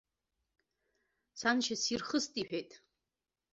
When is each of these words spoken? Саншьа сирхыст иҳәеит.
Саншьа 1.39 1.75
сирхыст 1.81 2.33
иҳәеит. 2.41 2.71